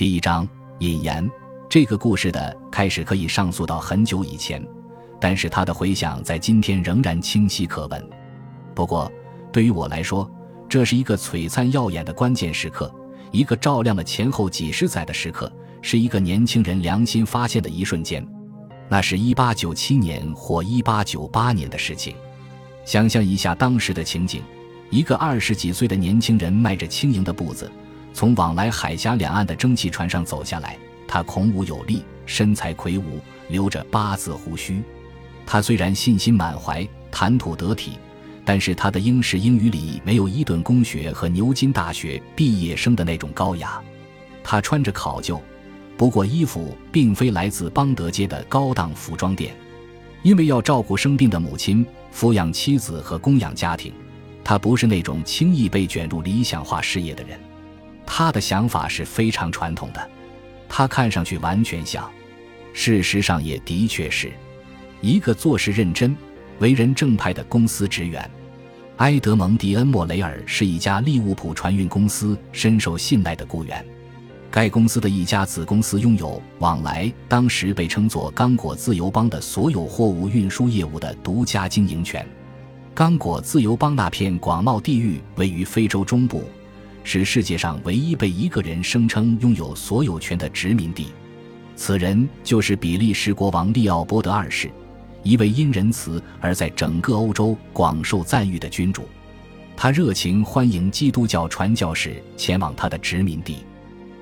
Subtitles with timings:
[0.00, 0.48] 第一章
[0.78, 1.30] 引言。
[1.68, 4.66] 这个故事的开始可以上溯到很久以前，
[5.20, 8.10] 但是它的回响在今天仍然清晰可闻。
[8.74, 9.12] 不过，
[9.52, 10.26] 对于我来说，
[10.70, 12.90] 这是一个璀璨耀眼的关键时刻，
[13.30, 15.52] 一个照亮了前后几十载的时刻，
[15.82, 18.26] 是一个年轻人良心发现的一瞬间。
[18.88, 22.14] 那是一八九七年或一八九八年的事情。
[22.86, 24.42] 想象一下当时的情景：
[24.88, 27.70] 一个二十几岁的年轻人迈着轻盈的步子，
[28.12, 30.76] 从往来海峡两岸的蒸汽船上走下来。
[31.06, 34.80] 他孔武有力，身材魁梧，留着八字胡须。
[35.44, 37.98] 他虽然信心满怀，谈吐得体，
[38.44, 43.82] 但是他的英式英语里没有伊顿公学和牛津大学毕业生的那种高雅。
[44.44, 45.42] 他穿着考究，
[45.96, 49.52] 不过衣服并非来自邦德街的高档服装店。
[50.22, 51.84] 因为要照顾生病的母亲，
[52.14, 53.92] 抚养妻子和供养家庭，
[54.44, 57.36] 他不是那种轻易被卷入理想化事业的人。
[58.12, 60.10] 他的想法是非常传统的。
[60.68, 62.10] 他看上去完全像，
[62.72, 64.32] 事实上也的确是，
[65.00, 66.14] 一个做事认真、
[66.58, 68.28] 为人正派的公司职员。
[68.96, 73.86] 埃德蒙·迪恩·莫雷尔是一家利物浦船运公司深受信赖的雇员。
[74.50, 82.26] 该公司的一家子公司拥有往来当时被称作“刚果自由邦”的所有货物运输业务的独家经营权。
[82.92, 86.42] 刚果自由邦那片广袤地域位于非洲中部。
[87.02, 91.08] 是世界上唯一被一个人声称拥有所有权的殖民地，
[91.74, 94.70] 此人就是比利时国王利奥波德二世，
[95.22, 99.08] 一位因仁慈而在整个欧洲广受赞誉的君主。
[99.76, 103.64] 他热情欢迎基督教传教士前往他的殖民地，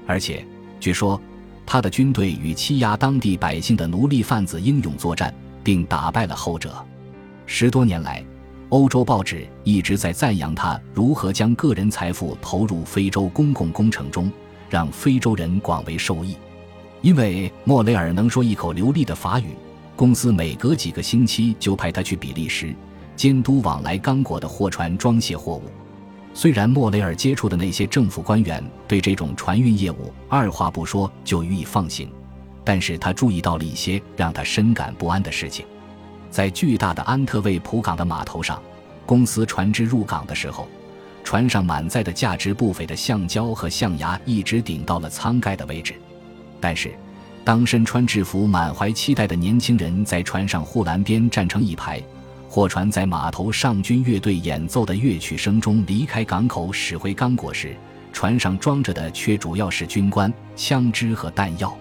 [0.06, 0.45] 而且
[0.79, 1.21] 据说
[1.67, 5.34] 他的军队与欺压当地百姓的奴隶贩子英勇作战，
[5.65, 6.75] 并打败了后者。
[7.45, 8.25] 十多年来。
[8.71, 14.31] 欧洲报纸一直在赞扬他如何将个人财富投入非洲公共工程中，
[14.69, 16.37] 让非洲人广为受益。
[17.01, 19.57] 因为莫雷尔能说一口流利的法语，
[19.97, 22.75] 公司每隔几个星期就派他去比利时
[23.17, 25.62] 监督往来刚果的货船装卸货物。
[26.34, 32.11] 虽然莫雷尔接触的那些政府官员对这种船运业务二话不说就予以放行，
[32.65, 35.65] 但是他注意到了一些让他深感不安的事情。
[36.31, 38.62] 在巨大的安特卫普港的码头上，
[39.06, 40.69] 公司船只入港的时候，
[41.25, 45.94] 船上满载的价值不菲的橡胶和象牙一直顶到了舱盖的位置。
[46.61, 46.93] 但是，
[47.44, 52.03] 当身穿制服、满怀期待的年轻人在船上护栏边站成一排，
[52.49, 57.77] 货船在码头上军乐队演奏的乐曲声中离开港口驶回刚果时，
[58.12, 61.77] 船上装着的却主要是军官、枪支和弹药。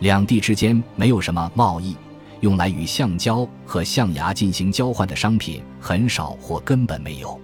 [0.00, 1.96] 两地之间没有什么贸易。
[2.40, 7.40] 用来与橡胶和象牙进行交换的商品很少或根本没有。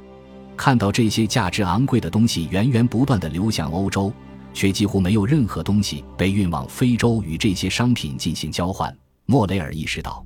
[0.57, 4.13] 看到这些价值昂贵的东西源源不断地流向欧洲，
[4.53, 8.95] 却几乎没有任何东西被运往非洲与这些商品进行交换，
[9.27, 10.25] 莫雷尔意识到，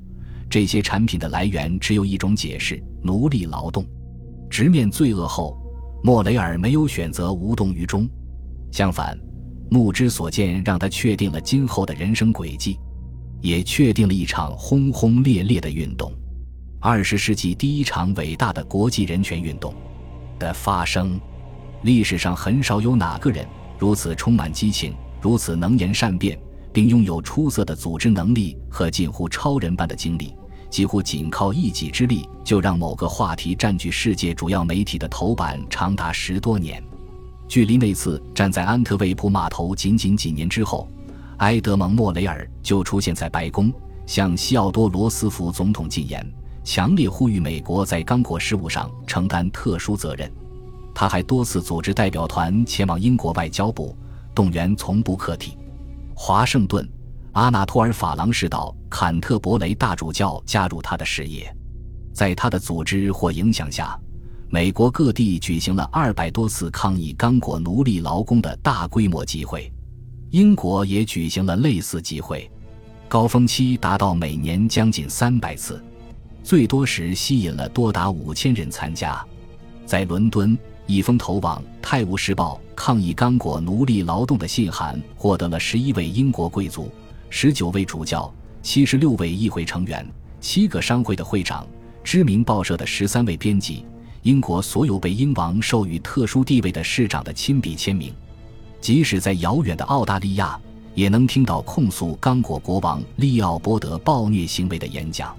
[0.50, 3.86] 这些产品的来源只有一种解释：奴隶劳动。
[4.50, 5.56] 直面罪恶后，
[6.02, 8.06] 莫雷尔没有选择无动于衷，
[8.72, 9.18] 相反，
[9.70, 12.78] 目之所见让他确定了今后的人生轨迹。
[13.40, 16.12] 也确定了一场轰轰烈烈的运动，
[16.80, 19.74] 二十世纪第一场伟大的国际人权运动
[20.38, 21.20] 的发生。
[21.82, 23.46] 历史上很少有哪个人
[23.78, 26.36] 如此充满激情，如此能言善辩，
[26.72, 30.34] 并拥有出色的组织能力和近乎超人般的精力，
[30.68, 36.82] 几乎仅靠一己之力就让某个话题占据世界主要媒体的头版长达十多年。
[37.46, 40.90] 距离那次站在安特卫普码头仅仅几年之后。
[41.38, 43.70] 埃德蒙·莫雷尔就出现在白宫，
[44.06, 46.26] 向西奥多·罗斯福总统进言，
[46.64, 50.30] 强烈呼吁美国在刚果事务上承担特殊责任。
[50.94, 53.94] 他还多次组织代表团前往英国外交部，
[54.34, 55.58] 动员从不客体。
[56.14, 56.88] 华盛顿、
[57.32, 61.54] 阿纳托尔·法郎士岛、坎特伯雷大主教加入他的事业。
[62.14, 63.94] 在他的组织或影响下，
[64.48, 69.70] 美国各地举行了二百多次抗议刚果奴隶劳工的大规模集会。
[70.36, 72.46] 英国也举行了类似集会，
[73.08, 75.82] 高峰期达到每年将近三百次，
[76.44, 79.18] 最多时吸引了多达五千人参加。
[79.86, 80.54] 在伦敦，
[80.86, 86.92] 一封投往《泰晤士报》抗议刚果奴隶劳动的信函获得了十一位英国贵族、
[87.30, 88.30] 十九位主教、
[88.60, 90.06] 七十六位议会成员、
[90.38, 91.66] 七个商会的会长、
[92.04, 93.86] 知名报社的十三位编辑、
[94.20, 98.12] 英国所有被英王授予特殊地位的市长的亲笔签名。
[98.80, 100.58] 即使在遥远的澳大利亚，
[100.94, 105.36] 也能听到控诉刚果国王利奥波德暴虐行为的演讲。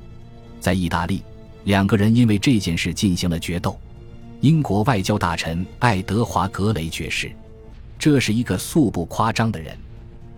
[0.60, 1.24] 在意大利，
[1.64, 3.80] 两个人因为这件事进行了决斗。
[4.42, 7.32] 英国外交大臣爱德华·格雷爵士，
[7.98, 9.76] 这是一个素不夸张的人。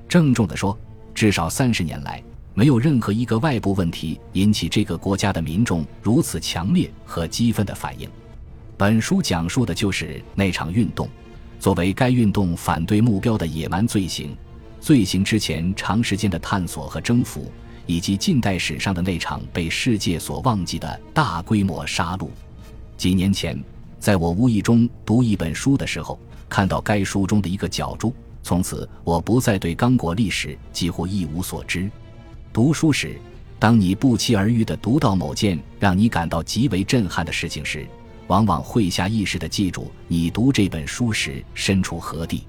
[0.08, 0.78] 郑重地说，
[1.14, 2.24] 至少三十年来，
[2.54, 8.10] 没有任何一个外部问题引起这个国家的民众如此强烈和激愤的反应。
[8.78, 11.10] 本书讲述的就是那场运动，
[11.60, 14.36] 作为该运动反对目标的野蛮罪行，
[14.80, 17.52] 罪行之前长时间的探索和征服，
[17.86, 22.30] 以及近代史上的那场被世界所忘记的大规模杀戮。
[22.96, 23.62] 几年前，
[24.00, 26.18] 在我无意中读一本书的时候，
[26.48, 31.92] 看到该书中的一个角注，从此我不再对刚果历史几乎一无所知。
[32.54, 33.20] 读书时，
[33.60, 37.86] 当你不期而遇的读到某件让你感到极为震撼的事情时，
[38.30, 42.44] 往往会下意识地记住你读这本书时身处何地，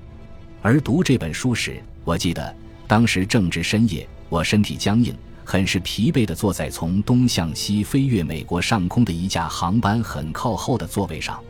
[0.60, 2.54] 而读这本书时，我记得
[2.86, 11.42] 当时正值深夜，我身体僵硬，很是疲惫地坐在从东向西飞越美国上空的一架航班很靠后的座位上。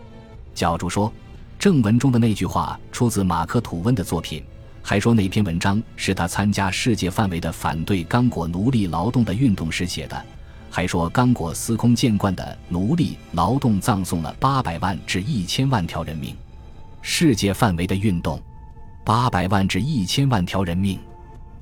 [0.54, 1.12] 教主说，
[1.58, 4.44] 正文中的那句话出自马克·吐温的作品，
[4.80, 10.24] 还说那篇文章是他参加世界范围的反对刚果奴隶劳动的运动时写的。
[10.70, 16.34] 还说，刚果司空见惯的奴隶劳动葬送了八百万至一千万条人命。
[17.02, 18.40] 世界范围的运动，
[19.04, 21.00] 八百万至一千万条人命，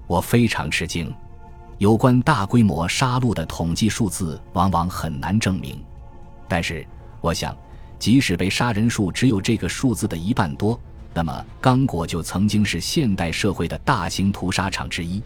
[0.06, 1.12] 我非常吃惊。
[1.78, 5.80] 有关大规模杀戮的统计数字往往很难证明，
[6.46, 6.86] 但是
[7.20, 7.56] 我想，
[7.98, 10.78] 即使被杀人数只有这个数字的一半多，
[11.14, 15.22] 那么刚果就曾经是现代社会的大型屠杀场之一。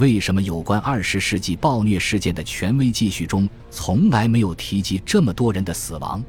[0.00, 6.24] 为什么有关二十世纪暴虐事件的权威记叙中从来没有提及这么多人的死亡？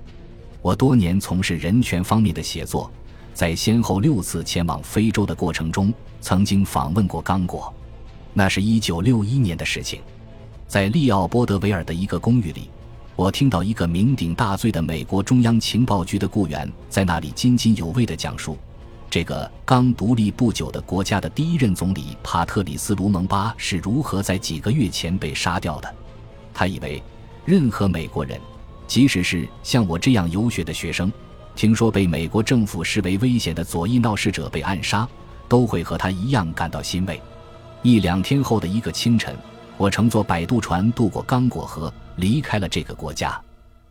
[0.62, 2.92] 我多年从事人权方面的写作，
[3.34, 7.74] 在先后六次前往非洲的过程中，曾经访问过刚果。
[8.34, 10.02] 那是一九六一年的事情，
[10.68, 12.70] 在利奥波德维尔的一个公寓里，
[13.16, 18.58] 我听到一个酩酊大醉的美国中央情报局的雇员在那里津津有味地讲述。
[19.12, 25.96] 这个刚独立不久的国家的第一任总理帕特里斯·卢蒙巴是如何在几个月前被杀掉的？
[26.54, 27.04] 他以为，
[27.44, 28.40] 任何美国人，
[28.88, 31.12] 即使是像我这样游学的学生，
[31.58, 35.06] 听说被美国政府视为危险的左翼闹事者被暗杀，
[35.50, 37.22] 都会和他一样感到欣慰。
[37.81, 39.36] 一两天后的一个清晨，
[39.75, 43.38] 我乘坐摆渡船渡过刚果河，离开了这个国家。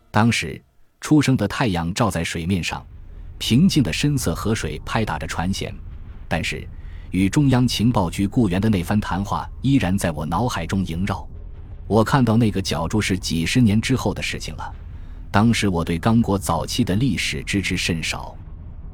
[0.09, 0.59] 当时，
[0.99, 2.83] 初升的太阳照在水面上。
[3.41, 5.73] 平静的深色河水拍打着船舷，
[6.27, 6.63] 但是
[7.09, 11.27] 与中央情报局雇员的那番谈话依然在我脑海中萦绕。
[11.87, 14.73] 我看到那个角柱是几十年之后的事情了。
[15.31, 18.35] 当时我对刚果早期的历史知之甚少。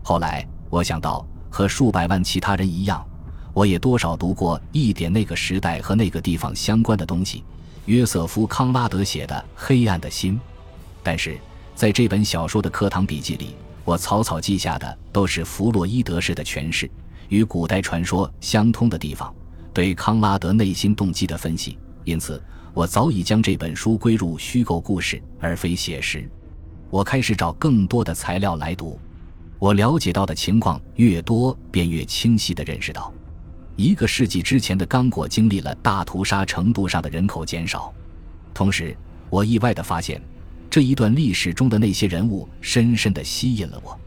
[0.01, 3.05] 后来我想到，和数百万其他人一样，
[3.53, 7.43] 我也多少读过一点那个时代和那个地方相关的东西。
[7.87, 10.35] 约瑟夫·康拉德写的《黑暗的心》，
[11.03, 11.37] 但是
[11.75, 13.53] 在这本小说的课堂笔记里。
[13.87, 16.91] 我草草记下的都是弗洛伊德式的诠释，
[17.29, 19.33] 与古代传说相通的地方，
[19.73, 21.79] 对康拉德内心动机的分析。
[22.03, 22.43] 因此，
[22.73, 26.29] 我早已将这本书归入虚构故事而非写实。
[26.89, 28.99] 我开始找更多的材料来读，
[29.57, 33.13] 我了解到的情况越多，便越清晰地认识到，
[33.77, 37.93] 一个世纪之前的刚果经历了大屠杀程度上的人口减少。
[38.53, 38.93] 同时，
[39.29, 40.21] 我意外地发现。
[40.69, 43.97] 这一段历史中的那些人物深深地吸引了我。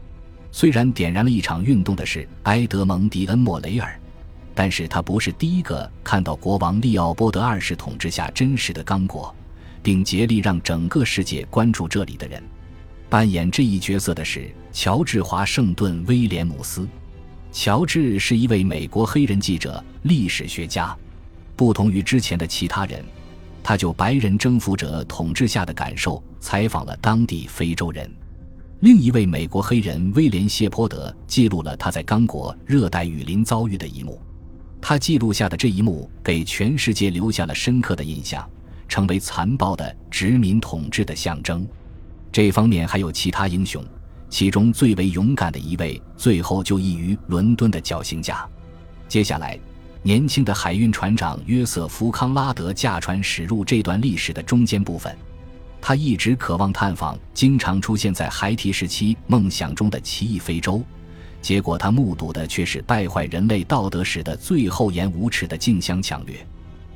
[0.51, 3.99] 虽然点燃了一场运动的是埃德蒙迪恩·莫雷尔，
[4.53, 9.33] 但是他不是第一个看到国王利奥波德二世统治下真实的刚果，
[9.81, 12.43] 并竭力让整个世界关注这里的人。
[13.09, 16.87] 扮演这一角色的是乔治·华盛顿·威廉姆斯。
[17.51, 20.95] 乔治是一位美国黑人记者、历史学家，
[21.55, 23.03] 不同于之前的其他人。
[23.63, 28.11] 他就白人征服者统治下的感受采访了当地非洲人。
[28.79, 34.19] 另一位美国黑人威廉谢泼德记录了他在刚果热带雨林遭遇的一幕。
[34.81, 38.49] 他记录下的这一幕给全世界留下了深刻的印象，
[38.87, 41.67] 成为残暴的殖民统治的象征。
[42.31, 43.85] 这方面还有其他英雄，
[44.29, 48.49] 其中最为勇敢的一位最后就义于伦敦的绞刑架。
[49.07, 49.59] 接下来。
[50.03, 55.15] 年轻的海运船长约瑟夫·康拉德驾船驶入这段历史的中间部分。
[55.79, 60.83] 他一直渴望探访经常出现在孩提时期梦想中的奇异非洲，
[61.39, 66.45] 结果他目睹的却是败坏人类道德史的最厚颜无耻的竞相抢掠。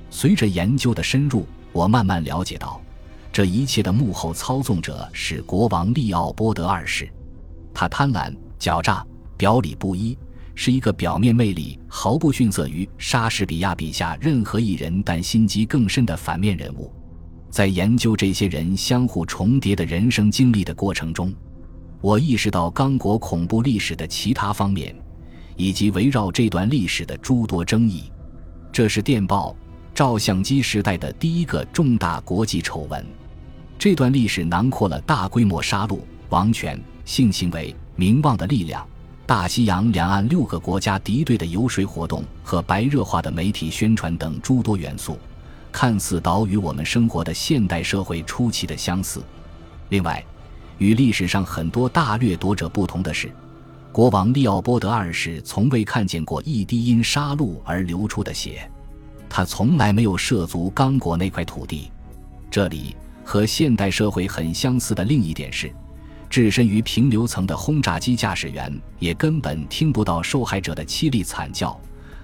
[0.09, 2.81] 随着研究的深入，我慢慢了解到，
[3.31, 7.07] 这一切的幕后操纵者是国王利奥波德二世。
[7.71, 9.05] 他贪婪、狡诈、
[9.37, 10.17] 表里不一。
[10.55, 16.91] 是一个表面魅力毫不逊色于莎士比亚笔下任何一人，但心机更深的反面人物。
[17.51, 21.33] 在研究这些人相互重叠的人生经历的过程中，
[22.01, 24.95] 我意识到刚果恐怖历史的其他方面，
[25.55, 28.11] 以及围绕这段历史的诸多争议。
[28.71, 29.55] 这是电报、
[29.93, 33.05] 照相机时代的第一个重大国际丑闻。
[33.77, 38.85] 这段历史囊括了大规模杀戮、王权、性行为、名望的力量、
[39.27, 45.17] 大西洋两岸六个国家敌对的游说活动和白热化的媒体宣传等诸多元素，
[45.71, 49.23] 看似岛屿我们生活的现代社会出奇的相似。
[49.89, 50.23] 另外，
[50.77, 53.31] 与历史上很多大掠夺者不同的是。
[53.91, 58.69] 国王利奥波德二世从未看见过一滴因杀戮而流出的血，
[59.29, 61.89] 他从来没有涉足刚果那块土地。
[62.51, 65.73] 这里和现代社会很相似的另一点是，
[66.35, 71.79] 置身于平流层的轰炸机驾驶员也根本听不到受害者的凄厉惨叫，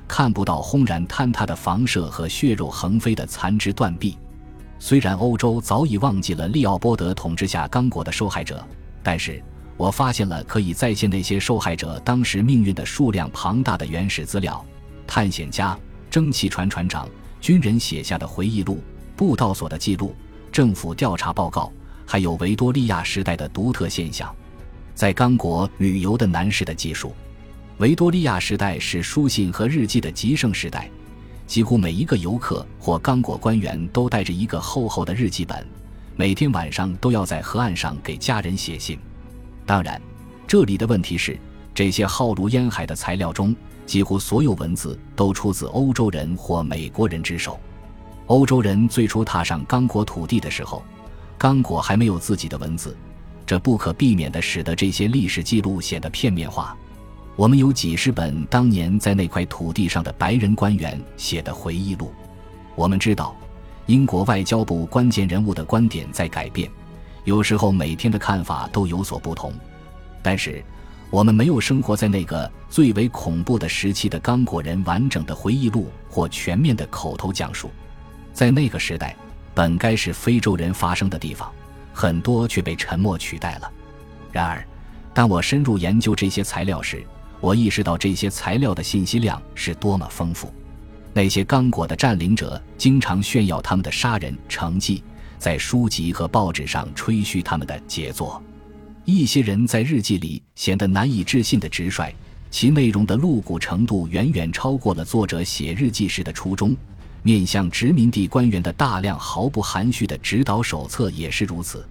[0.05, 4.17] 看不到轰然坍塌的房舍和血肉横飞的残肢断臂。
[4.79, 8.61] 虽然欧洲早已忘记了利奥波德统治下刚果的受害者，
[9.01, 9.41] 但是。
[9.77, 14.63] 我发现了可以再现那些受害者当时命运的数量庞大的原始资料：
[15.07, 17.07] 探险家、蒸汽船船长、
[17.39, 18.83] 军人写下的回忆录、
[19.15, 20.13] 布道所的记录、
[20.51, 21.71] 政府调查报告，
[22.05, 24.33] 还有维多利亚时代的独特现象。
[24.93, 27.13] 在刚果旅游的男士的技术，
[27.77, 30.89] 维多利亚时代是书信和日记的极盛时代，
[31.47, 35.65] 几乎每一个游客或刚果官员都带着一个厚厚的日记本，
[36.15, 38.99] 每天晚上都要在河岸上给家人写信。
[39.65, 39.99] 当然，
[40.45, 41.39] 这里的问题是，
[41.73, 43.55] 这些浩如烟海的材料中，
[43.85, 47.59] 几乎所有文字都出自欧洲人或美国人之手。
[48.27, 50.83] 欧洲人最初踏上刚果土地的时候，
[51.41, 52.95] 刚果还没有自己的文字，
[53.47, 56.77] 这不可避免地使得这些历史记录显得片面化。
[57.35, 62.13] 我们有几十本当年在那块土地上的白人官员写的回忆录。
[62.75, 63.35] 我们知道，
[63.87, 66.69] 英国外交部关键人物的观点在改变。
[67.23, 69.51] 有时候每天的看法都有所不同，
[70.21, 70.63] 但是
[71.09, 77.71] 我们没有生活在那个最为恐怖的时期的刚果人完整的回忆录或全面的口头讲述。
[78.31, 79.17] 在那个时代，
[79.53, 81.51] 本该是非洲人发生的地方，
[81.93, 83.71] 很多却被沉默取代了。
[84.31, 84.65] 然而，
[85.13, 87.03] 当我深入研究这些材料时，
[87.39, 90.53] 我意识到这些材料的信息量是多么丰富。
[91.13, 95.03] 那些刚果的占领者经常炫耀他们的杀人成绩。
[95.37, 98.39] 在书籍和报纸上吹嘘他们的杰作，
[99.05, 102.13] 一些人在日记里显得难以置信的直率，
[102.51, 106.75] 其内容的露骨程度远远超过了作者写日记时的初衷。
[107.23, 111.85] 面向殖民地官员的大量毫不含蓄的指导手册也是如此。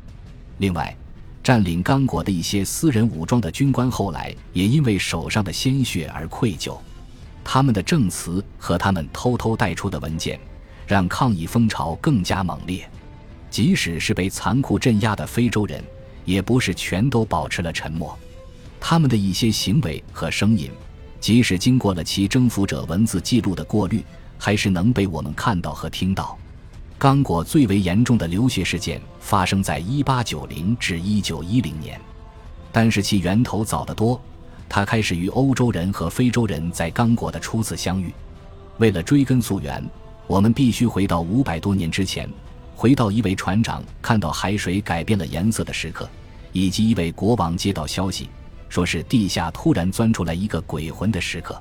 [0.59, 0.95] 另外，
[1.43, 6.77] 占领刚果的一些私人武装的军官后来也因为手上的鲜血而愧疚，
[7.45, 10.39] 他们的证词和他们偷偷带出的文件，
[10.87, 12.89] 让抗议风潮更加猛烈。
[13.49, 15.83] 即使是被残酷镇压的非洲人，
[16.25, 18.17] 也不是全都保持了沉默。
[18.79, 20.71] 他们的一些行为和声音，
[21.21, 24.05] 即使经过了其征服者文字记录的过滤，
[24.40, 26.37] 还是能被我们看到和听到。
[26.99, 32.00] 刚果最为严重的流血事件发生在1890至1910年，
[32.73, 34.18] 但是其源头早得多。
[34.66, 38.12] 它开始于欧洲人和非洲人在刚果的初次相遇。
[38.78, 39.85] 为了追根溯源，
[40.26, 42.28] 我们必须回到五百多年之前。
[42.75, 46.09] 回到一位船长看到海水改变了颜色的时刻，
[46.52, 48.30] 以及一位国王接到消息，
[48.70, 51.61] 说是地下突然钻出来一个鬼魂的时刻。